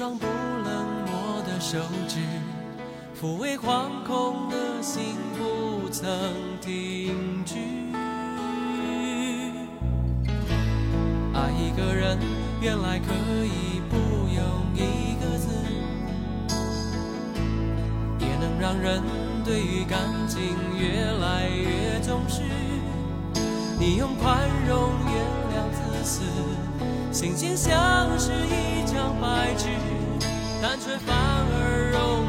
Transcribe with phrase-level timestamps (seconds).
[0.00, 1.78] 双不冷漠的手
[2.08, 2.20] 指，
[3.20, 6.08] 抚慰惶恐的心不曾
[6.58, 7.56] 停止。
[11.34, 12.18] 爱一个人，
[12.62, 13.12] 原来可
[13.44, 13.96] 以不
[14.34, 14.42] 用
[14.74, 15.50] 一个字，
[18.20, 19.02] 也能让人
[19.44, 20.40] 对于感情
[20.78, 22.40] 越来越重视。
[23.78, 25.14] 你用宽容原
[25.52, 26.22] 谅自私，
[27.12, 29.66] 心情像是一张白纸，
[30.62, 32.19] 单纯反而容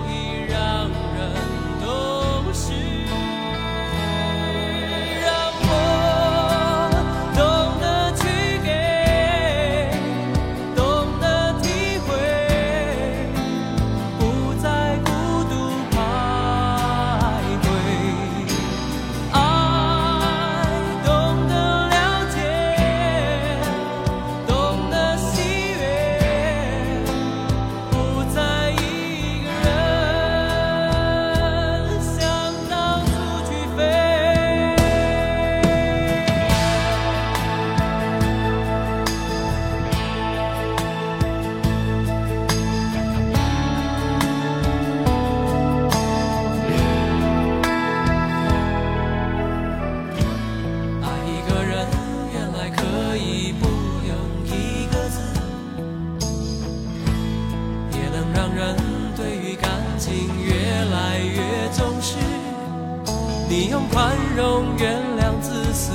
[63.54, 65.92] 你用宽容原谅自私，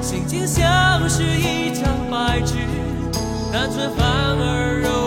[0.00, 2.54] 心情像是一张白纸，
[3.52, 5.01] 单纯反而容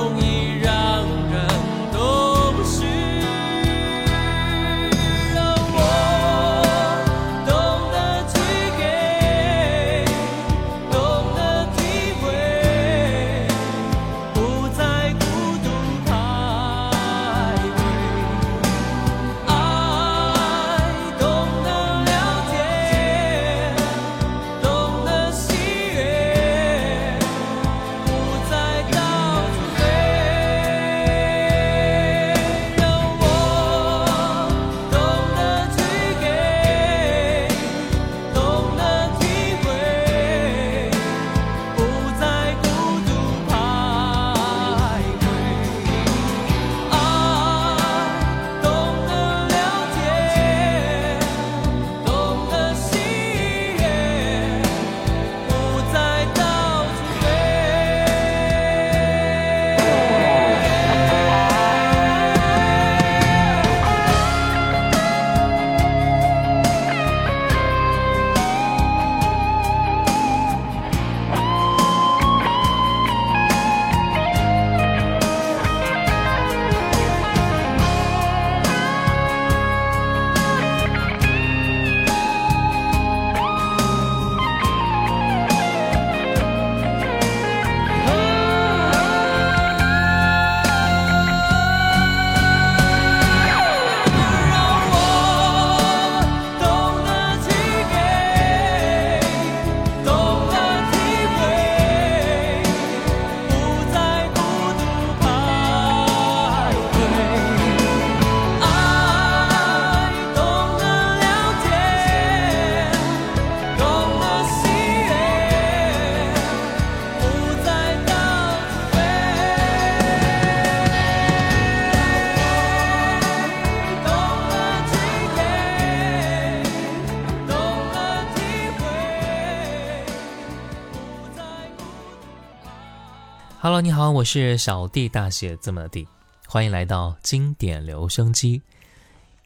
[133.65, 136.07] Hello，你好，我是小弟，大写字母的弟。
[136.45, 138.61] 欢迎来到经典留声机。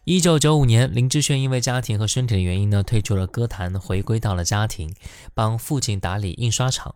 [0.03, 4.93] 一九九五年，林志炫因为家庭和身体的原因呢，退出了歌坛，回归到了家庭，
[5.33, 6.93] 帮父亲打理印刷厂，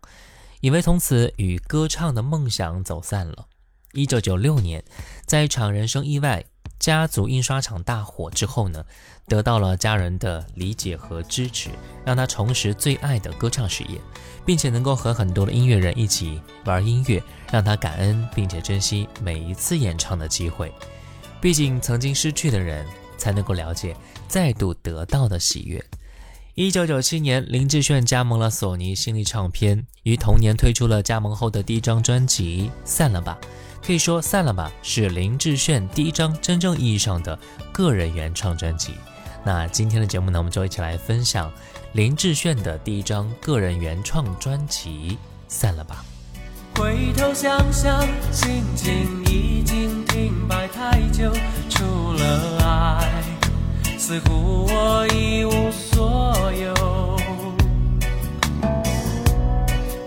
[0.60, 3.46] 以为从此与歌唱的梦想走散了。
[3.94, 4.84] 一九九六年，
[5.26, 6.44] 在一场人生意外，
[6.78, 8.84] 家族印刷厂大火之后呢，
[9.30, 11.70] 得到了家人的理解和支持，
[12.06, 14.02] 让他重拾最爱的歌唱事业，
[14.46, 20.72] 并且能够和很多的音乐人一起玩音乐，让他感恩并且珍惜每一次演唱的机会。
[21.42, 22.86] 毕竟曾经失去的人。
[23.16, 23.96] 才能够了解
[24.28, 25.82] 再度得到的喜悦。
[26.56, 33.38] 一九九七年，林志炫加盟了索尼新力唱片，于同年推出了加盟后的第一张专辑《散了吧》。
[33.86, 37.40] 可以说，《散了吧》是林志炫第一张真正意义上的
[37.72, 38.96] 个人原创专辑。
[39.46, 41.50] 那今天的节目呢，我们就一起来分享
[41.94, 45.12] 林志炫的第一张个人原创专辑
[45.48, 46.04] 《散了吧》。
[46.82, 48.02] 回头想想，
[48.32, 51.32] 心情已经停摆太久，
[51.70, 53.24] 除了爱。
[54.00, 57.16] 似乎我一无所有，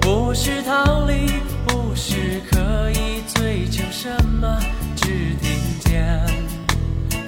[0.01, 1.29] 不是逃离，
[1.69, 4.59] 不是刻意追求什么，
[4.97, 6.21] 只听见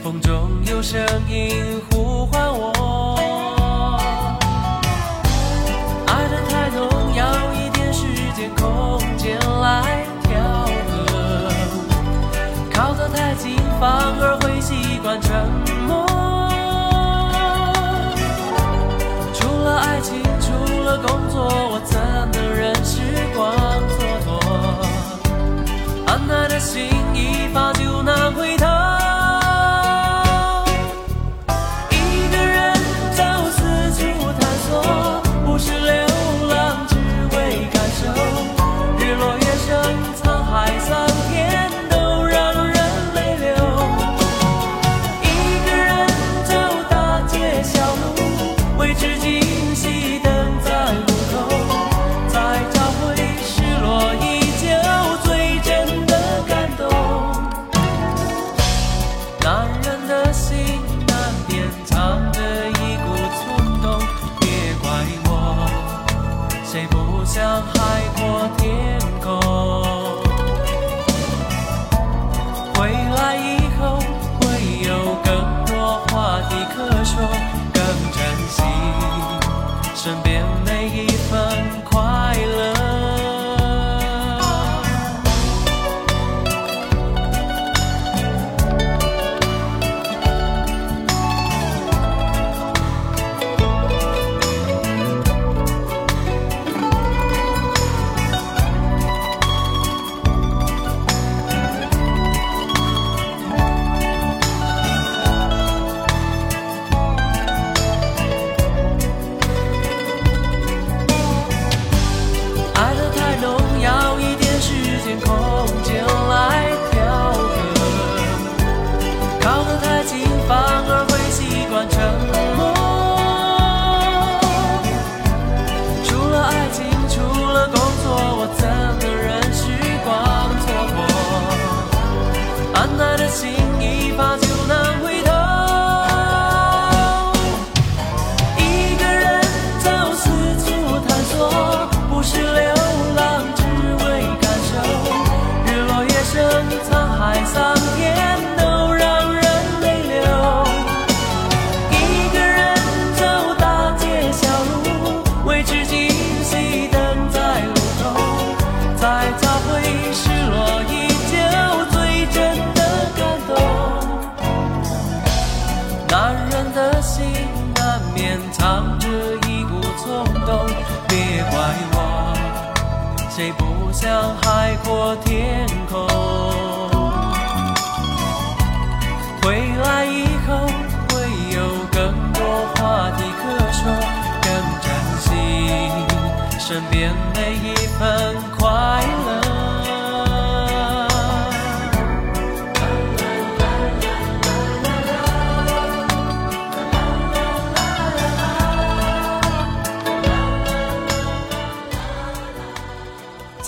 [0.03, 1.01] 风中有声
[1.31, 2.78] 音呼唤我。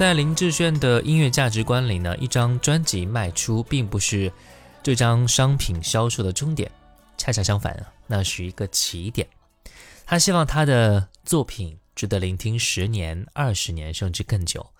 [0.00, 4.32] 在林志炫的音乐价值观里呢，一张专辑卖出并不是
[4.82, 6.72] 这张商品销售的终点，
[7.18, 9.28] 恰恰相反啊，那是一个起点。
[10.06, 14.70] 他希望他的作品值得聆听十年、二十年甚至更久。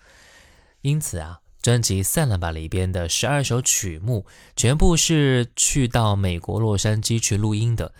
[0.81, 4.25] 因此啊，专辑《散了吧》里边的十二首曲目，
[4.55, 7.93] 全部是去到美国洛杉矶去录音的。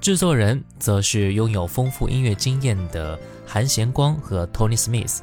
[0.00, 5.18] 制作人则是拥有丰富音乐经验的韩贤光和 Tony Smith。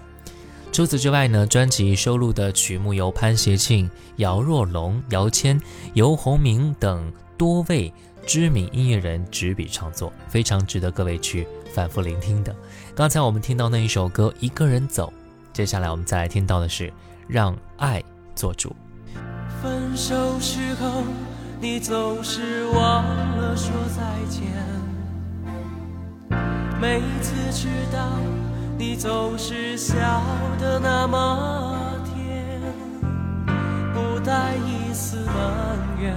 [0.78, 5.60] 除此之外呢，专辑收录的曲目由潘协庆、姚若龙、姚谦、
[5.96, 7.92] 游鸿明等多位
[8.28, 12.56] 知名音乐人执笔创作，非常值得各位去反复聆听的。
[12.94, 15.12] 刚才我们听到那一首歌《一个人走》，
[15.52, 16.90] 接下来我们再来听到的是
[17.28, 18.04] 《让爱
[18.36, 18.70] 做主》。
[19.64, 21.02] 分手时候，
[21.60, 24.44] 你总是忘了说再见。
[26.80, 28.47] 每次知道。
[28.80, 29.96] 你总是笑
[30.60, 32.62] 得那么甜，
[33.92, 35.34] 不带一丝埋
[36.00, 36.16] 怨，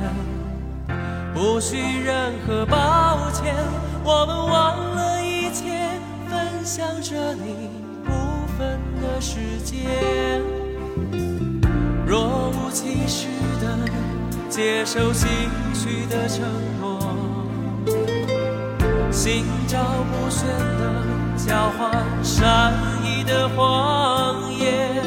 [1.32, 3.54] 不需任何抱歉。
[4.04, 5.98] 我们忘了一切，
[6.28, 7.70] 分享着你
[8.04, 8.12] 部
[8.58, 10.42] 分的时间，
[12.06, 13.26] 若无其事
[13.62, 13.78] 的
[14.50, 15.26] 接受心
[15.72, 16.44] 虚的承
[16.78, 17.00] 诺，
[19.10, 19.78] 心照
[20.12, 21.19] 不宣的。
[21.46, 21.90] 交换
[22.22, 25.02] 善意的谎言，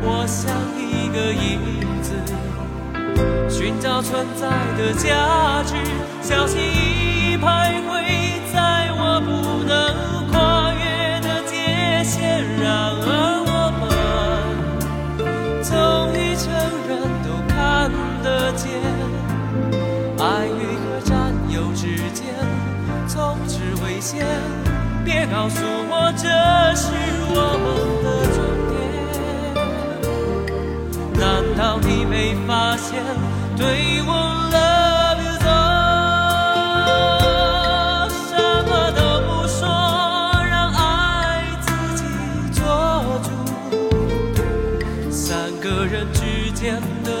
[0.00, 1.58] 我像一个影
[2.02, 2.14] 子，
[3.50, 5.74] 寻找存在的价值，
[6.22, 7.90] 小心翼翼徘徊
[8.54, 9.70] 在我不能
[10.30, 12.42] 跨越的界限。
[12.60, 12.70] 然
[13.02, 13.82] 而我们
[15.62, 15.70] 终
[16.14, 16.48] 于承
[16.88, 16.90] 认，
[17.22, 17.90] 都看
[18.22, 18.70] 得见，
[20.18, 22.24] 爱与和占有之间，
[23.08, 24.24] 从此危险。
[25.04, 26.28] 别告诉我这
[26.76, 26.86] 是
[27.34, 27.66] 我们
[28.04, 28.38] 的终
[28.70, 28.74] 点，
[31.18, 31.22] 难
[31.56, 33.02] 道你没发现
[33.56, 34.10] 对我
[34.52, 35.50] love you so，
[38.28, 38.30] 什
[38.68, 39.60] 么都不说，
[40.48, 40.80] 让爱
[41.60, 41.66] 自
[41.96, 42.02] 己
[42.52, 42.62] 做
[43.22, 43.26] 主，
[45.10, 45.20] 三
[45.60, 46.20] 个人之
[46.52, 47.11] 间的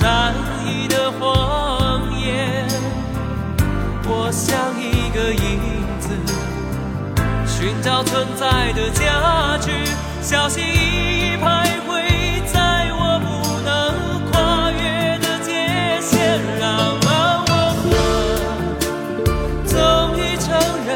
[0.00, 2.66] 善意的谎言。
[4.08, 5.60] 我像一个影
[6.00, 6.08] 子，
[7.46, 9.70] 寻找存在的价值，
[10.22, 11.90] 小心翼翼徘徊
[12.50, 13.68] 在我不能
[14.30, 16.40] 跨越的界限。
[16.58, 17.06] 让我
[17.44, 17.92] 们
[19.66, 20.48] 终于承
[20.86, 20.90] 认。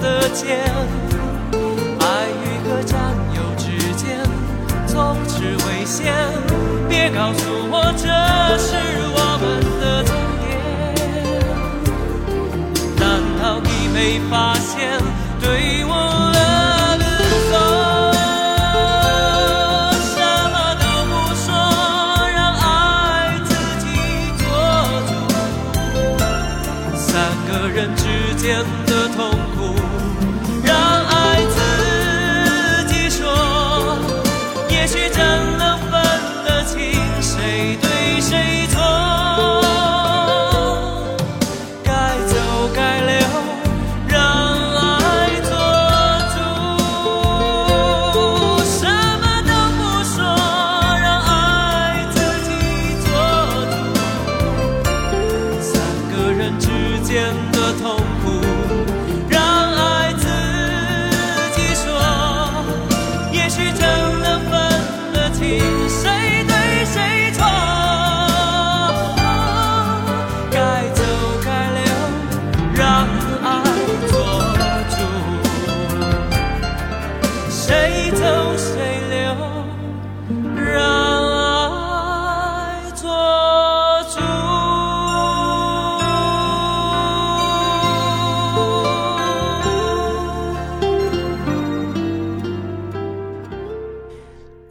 [0.00, 0.71] 的见，
[7.22, 9.01] 告诉我这是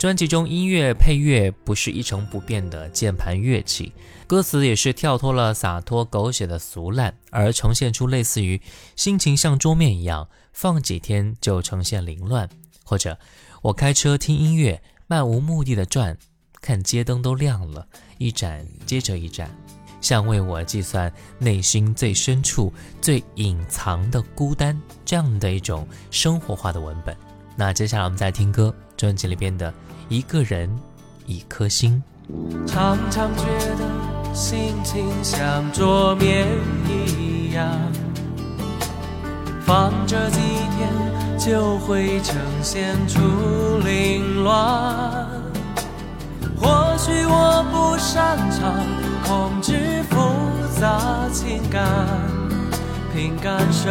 [0.02, 3.94] 专辑中音乐配乐不是一成不变的键盘乐器，
[4.26, 8.60] 歌词也是跳脱了洒脱狗血的俗烂，而呈现出类似于
[8.96, 12.50] 心情像桌面一样，放几天就呈现凌乱，
[12.84, 13.20] 或者
[13.62, 16.18] 我开车听音乐，漫无目的的转，
[16.62, 19.56] 看街灯都亮了，一盏接着一盏，
[20.02, 27.16] 像为我计算内心最深处、最隐藏的孤单，这样的一种生活化的文本。
[27.56, 29.70] 那接下来我们再听歌，专辑里边的
[30.12, 30.70] 《一个人
[31.26, 32.04] 一颗心》。
[32.68, 33.46] 常常觉
[33.78, 36.46] 得心情像桌面
[36.86, 37.66] 一样，
[39.62, 40.42] 放着几
[40.76, 43.22] 天就会呈现出
[43.86, 45.30] 凌乱。
[46.60, 48.84] 或许我不擅长
[49.24, 50.18] 控制复
[50.78, 51.00] 杂
[51.32, 51.88] 情感，
[53.16, 53.90] 凭感受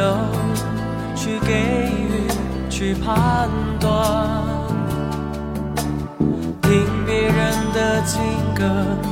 [1.16, 2.28] 去给予、
[2.68, 3.48] 去判
[3.80, 4.59] 断。
[7.80, 8.20] 的情
[8.54, 8.62] 歌，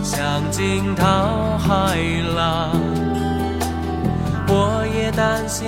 [0.03, 1.97] 像惊涛骇
[2.37, 2.71] 浪。
[4.47, 5.67] 我也担心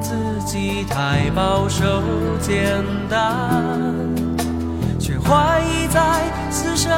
[0.00, 0.12] 自
[0.44, 2.02] 己太保守
[2.40, 3.54] 简单，
[4.98, 6.90] 却怀疑在此生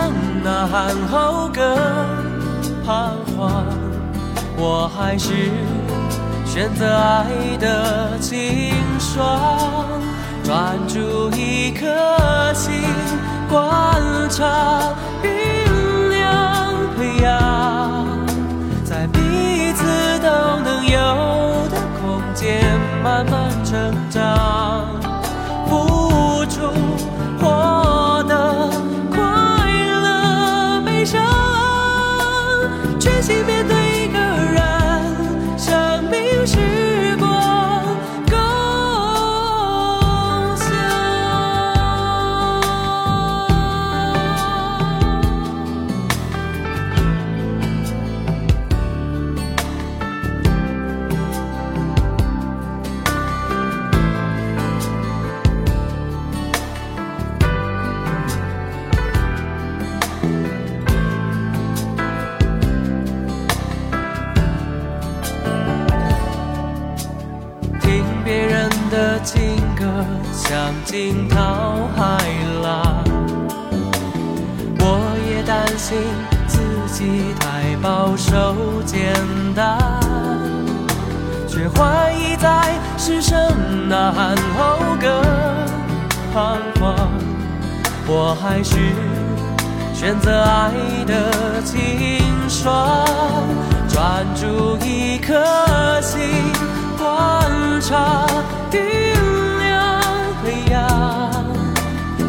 [0.43, 1.63] 呐喊后更
[2.87, 3.67] 彷徨。
[4.57, 5.35] 我还是
[6.47, 7.27] 选择爱
[7.59, 10.01] 的清爽，
[10.43, 12.73] 专注一颗心。
[13.51, 14.95] 观察、
[20.93, 20.99] 有
[21.71, 22.63] 的空间
[23.03, 25.01] 慢慢成长，
[70.93, 72.19] 惊涛骇
[72.63, 73.03] 浪，
[74.79, 75.97] 我也担心
[76.47, 76.59] 自
[76.93, 79.15] 己太保守简
[79.55, 79.79] 单，
[81.49, 85.11] 却怀疑在失声呐喊后更
[86.35, 87.09] 彷徨。
[88.07, 88.77] 我还是
[89.95, 90.73] 选择爱
[91.07, 93.03] 的清爽，
[93.89, 95.33] 专注一颗
[96.03, 96.21] 心，
[96.99, 98.27] 观察。
[100.73, 100.81] 培养，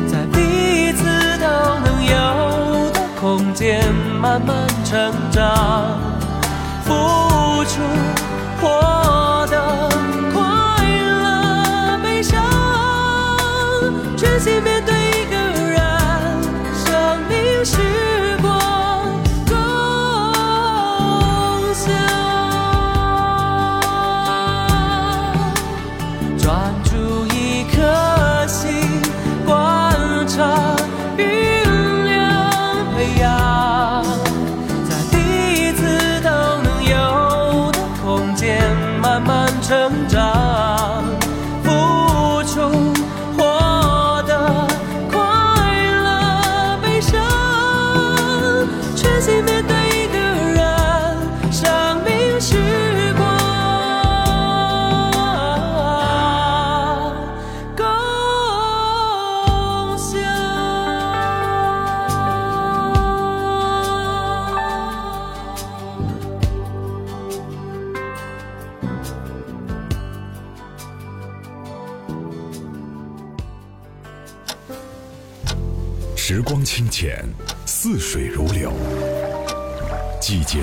[0.05, 1.03] 在彼此
[1.37, 1.45] 都
[1.85, 3.81] 能有的空间
[4.21, 5.97] 慢慢成长，
[6.83, 7.81] 付出
[8.61, 9.89] 获得
[10.33, 10.41] 快
[10.85, 12.43] 乐悲伤，
[14.17, 14.93] 全心面对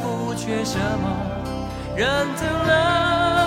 [0.00, 1.04] 不缺什么，
[1.96, 3.39] 人疼了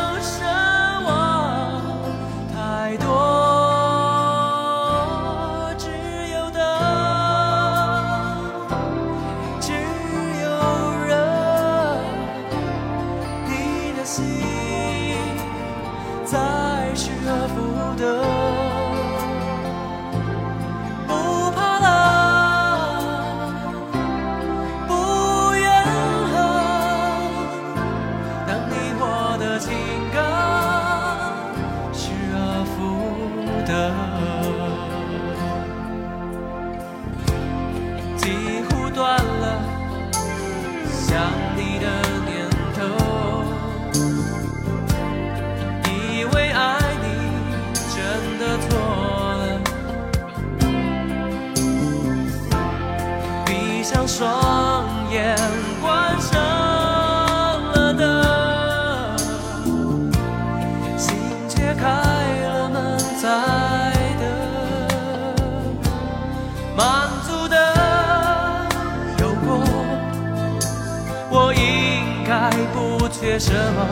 [73.14, 73.86] 缺什么，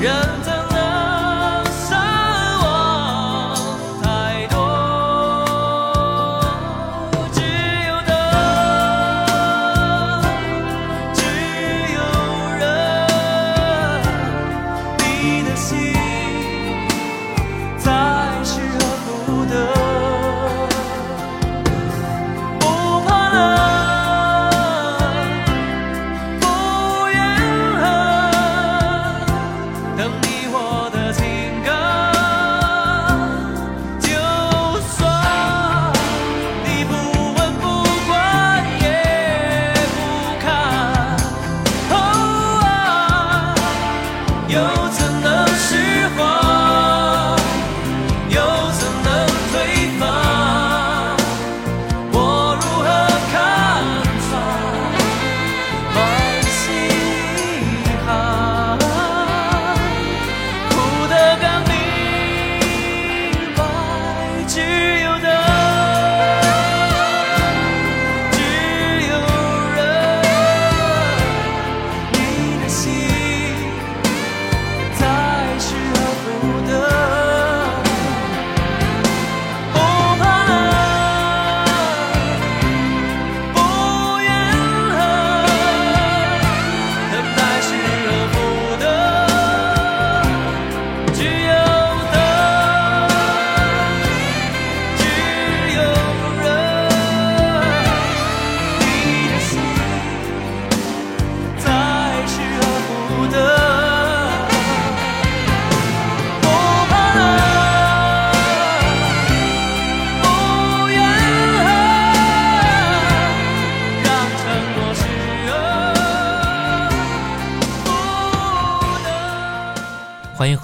[0.00, 0.52] 人怎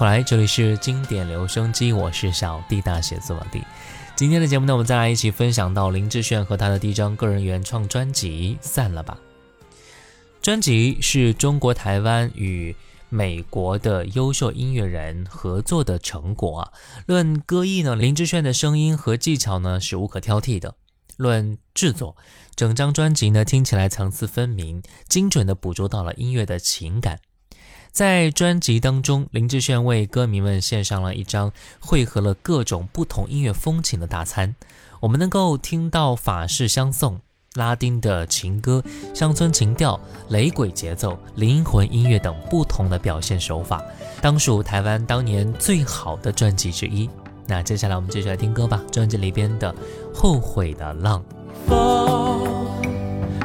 [0.03, 3.63] 回来，这里是经典留声机，我是小弟大写字母弟。
[4.17, 9.17] 今天的节目呢，我们再来一起分享到林志炫和他的第一张个人原创专辑《散了吧》。
[10.41, 12.75] 专辑是中国台湾与
[13.07, 16.73] 美国的优秀音乐人合作的成果啊。
[17.05, 20.75] 论歌艺呢，林志炫的声音和技巧呢是无可挑剔的。
[21.15, 22.17] 论制作，
[22.57, 27.21] 整张专辑呢听起来层次分明，精准地捕捉到了音乐的情感。
[27.93, 34.55] 在专辑当中，林志炫为歌迷们献上了一张汇合了各种不同音乐风情的大餐。
[34.99, 37.19] 我们能够听到法式相送、
[37.53, 43.79] 拉丁的情歌、乡村情调、雷鬼节奏、灵魂音乐等不同的表现手法，
[44.23, 47.07] 当属台湾当年最好的专辑之一。
[47.45, 49.71] 那接下来我们继续来听歌吧，专辑里边的
[50.15, 51.23] 《后悔的浪》。
[51.69, 52.41] 风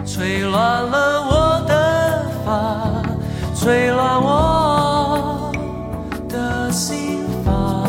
[0.07, 2.98] 吹乱了我的发，
[3.69, 5.53] 吹乱我
[6.27, 7.85] 的心房。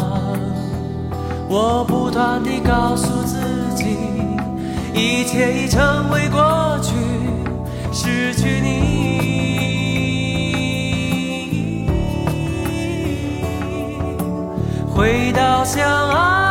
[1.48, 3.38] 我不断地告诉自
[3.76, 3.98] 己，
[4.94, 6.94] 一切已成为过去，
[7.94, 9.08] 失去你。
[14.94, 16.49] 回到相爱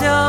[0.00, 0.23] 回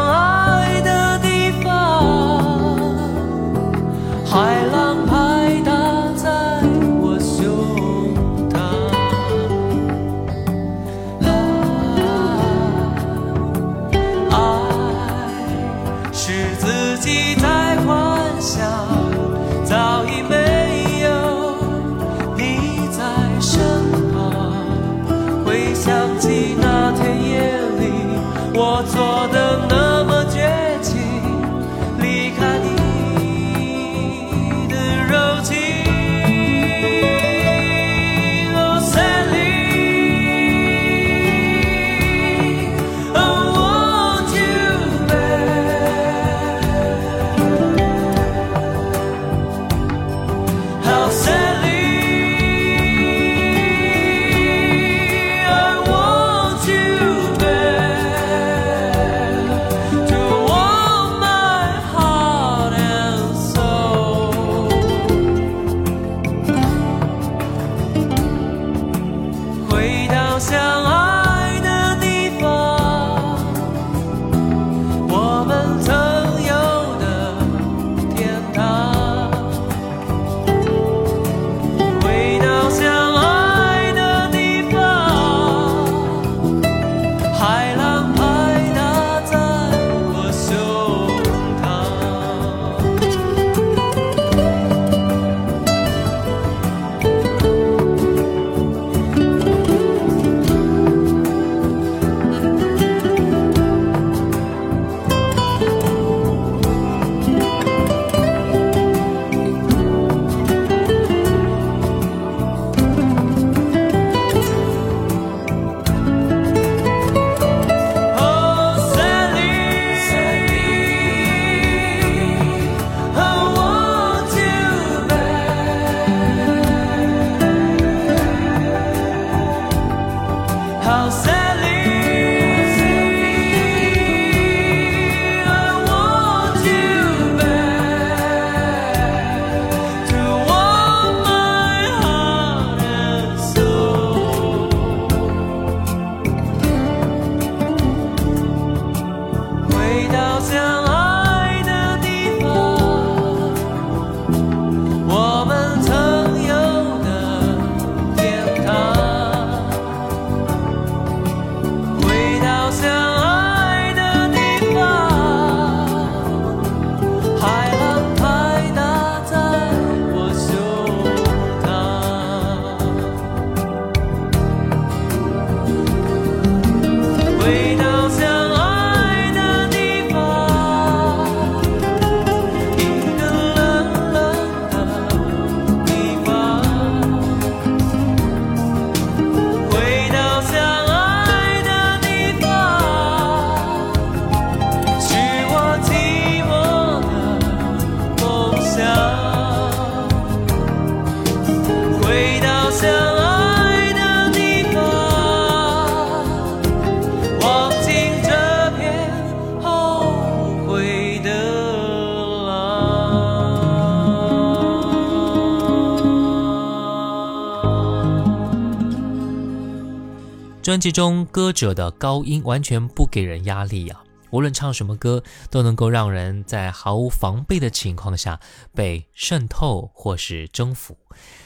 [220.65, 228.39] 专辑中歌者的高音完全不给人压力啊，无论唱什么歌，都能够让人在毫无防备的情况下
[228.73, 230.97] 被渗透或是征服。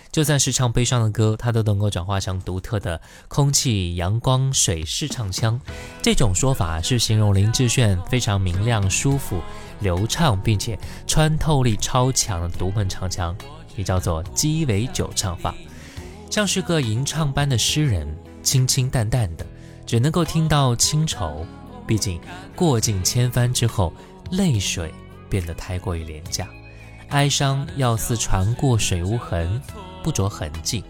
[0.10, 5.60] 就算是唱悲伤的歌，它都能够转化成独特的空气、阳光、水式唱腔。
[6.01, 9.41] 这种说法是形容林志炫非常明亮、舒服、
[9.82, 13.36] 流畅，并且穿透力超强的独门唱腔，
[13.75, 15.53] 也叫做鸡尾酒唱法。
[16.29, 18.08] 像是个吟唱般的诗人，
[18.41, 19.45] 清清淡淡的，
[19.86, 21.45] 只能够听到清愁。
[21.88, 22.19] 毕竟
[22.56, 23.93] 过尽千帆之后，
[24.32, 24.93] 泪水
[25.30, 26.47] 变得太过于廉价，
[27.10, 29.62] 哀伤要似船过水无痕，
[30.04, 30.84] 不着痕迹。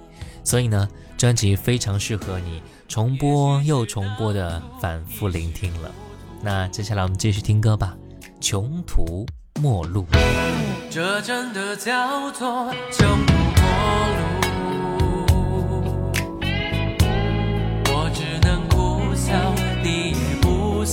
[0.44, 5.92] 所以呢，专辑非常适合你重播又重播的反复聆听了。
[6.42, 7.96] 那接下来我们继续听歌吧，
[8.42, 9.26] 《穷途
[9.62, 10.06] 末路》。
[10.90, 14.29] 这真的叫做穷途末路，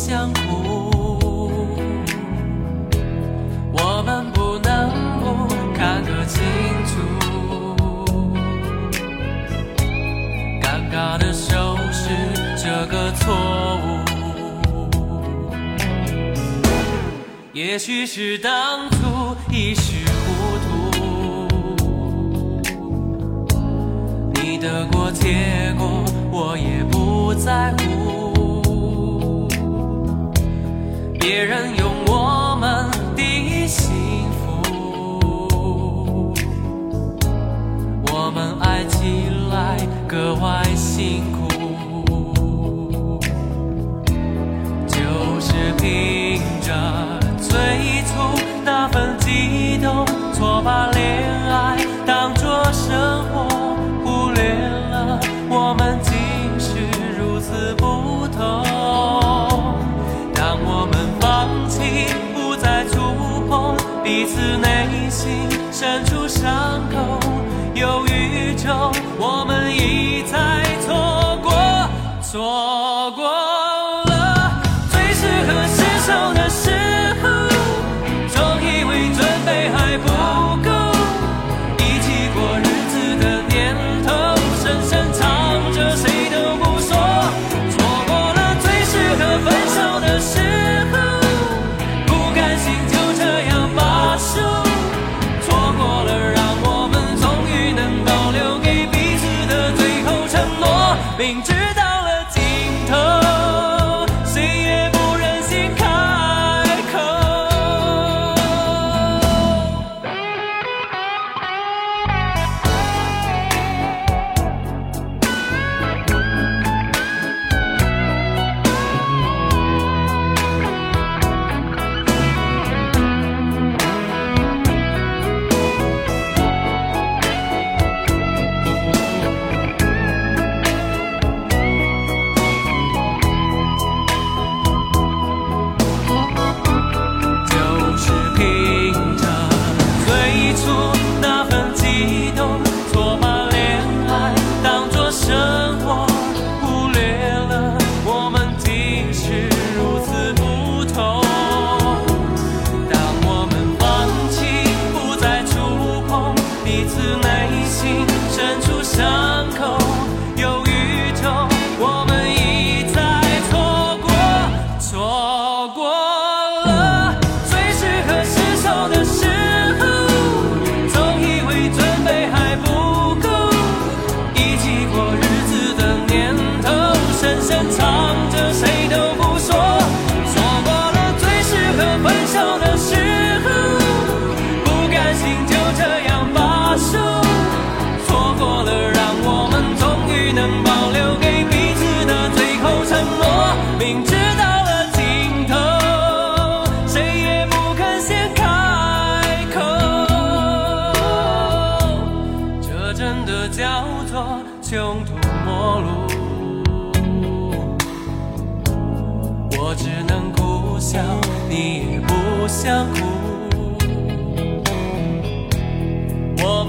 [0.08, 1.50] 江湖，
[3.72, 4.88] 我们不能
[5.18, 6.44] 不看得清
[6.86, 6.94] 楚，
[10.62, 12.04] 尴尬的收拾
[12.56, 13.34] 这个错
[13.82, 13.84] 误，
[17.52, 20.64] 也许是当初一时糊涂，
[24.34, 27.85] 你得过且过，我也不在乎。
[50.36, 53.48] 错把恋爱当作生活，
[54.04, 55.18] 忽略了
[55.48, 56.12] 我们竟
[56.60, 56.76] 是
[57.18, 58.62] 如此不同。
[60.34, 63.00] 当我们放弃，不再触
[63.48, 66.15] 碰彼此内心深处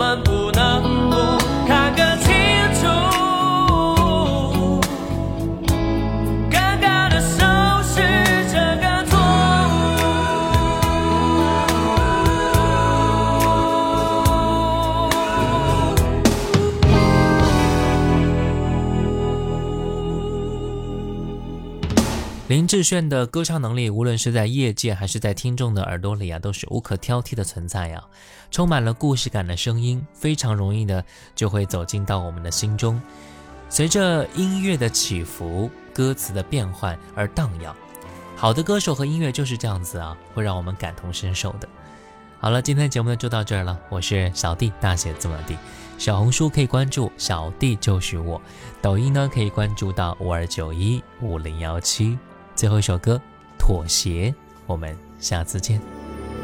[0.07, 0.46] 我
[22.57, 28.03] 林志炫的歌唱能力，无论是在业界还是在听众的耳朵里啊，都是无可挑剔的存在呀、
[28.49, 32.99] 充满了故事感的声音，非常容易的就会走进到我们的心中。
[33.69, 37.75] 随着音乐的起伏，歌词的变换而荡漾。
[38.35, 41.69] 好的歌手和音乐就是这样子啊，会让我们感同身受的。
[42.39, 45.55] 好了，今天节目呢就到这儿了，我是小弟，大写字母的弟。
[45.99, 48.41] 小红书可以关注小弟就是我，
[48.81, 52.17] 抖音呢可以关注到五二九一五零幺七。
[52.57, 53.15] 最后一首歌
[53.59, 54.31] 《妥协》，
[54.65, 55.79] 我们下次见。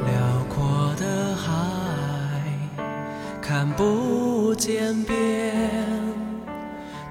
[0.06, 1.52] 辽阔的海，
[3.42, 5.56] 看不见边。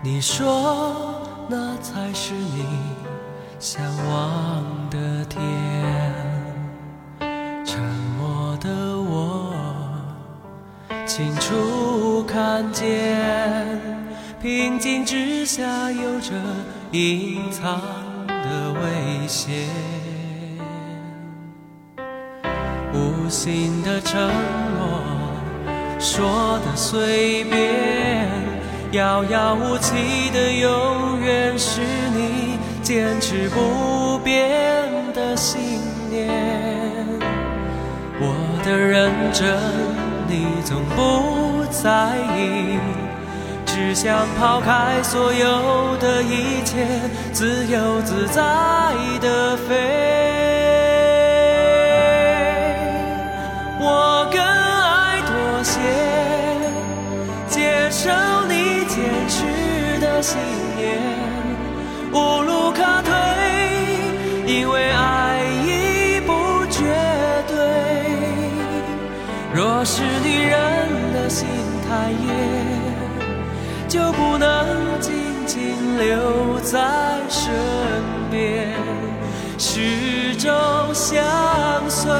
[0.05, 2.65] 你说那才是你
[3.59, 5.43] 向往的天。
[7.67, 7.83] 沉
[8.17, 9.53] 默的我，
[11.09, 13.81] 清楚看见，
[14.41, 16.31] 平静之下有着
[16.93, 17.82] 隐藏
[19.23, 19.53] 一些。
[22.93, 24.21] 无心的承
[24.77, 25.01] 诺，
[26.01, 28.29] 说的随便，
[28.91, 31.81] 遥遥无期的永远是
[32.15, 34.35] 你坚持不变
[35.15, 35.61] 的信
[36.11, 36.29] 念。
[38.21, 39.57] 我的认真，
[40.27, 42.79] 你总不在意，
[43.93, 46.87] 只想抛开所有的一切，
[47.31, 48.41] 自由自在
[49.21, 49.75] 的飞。
[53.79, 55.79] 我更爱妥协，
[57.47, 58.09] 接受
[58.49, 60.39] 你坚持的信
[60.75, 60.99] 念，
[62.15, 63.13] 无路可退，
[64.47, 66.33] 因为爱已不
[66.71, 66.81] 绝
[67.47, 67.59] 对。
[69.53, 71.47] 若是女人的心
[71.87, 72.33] 太野，
[73.93, 75.13] 就不能静
[75.45, 77.53] 静留在身
[78.31, 78.73] 边，
[79.59, 80.51] 始终
[80.95, 81.23] 相
[81.91, 82.11] 随。